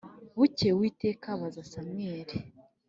[0.37, 2.35] Bukeye Uwiteka abaza Samweli